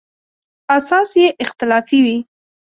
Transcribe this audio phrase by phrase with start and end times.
[0.77, 2.17] اساس یې اختلافي وي.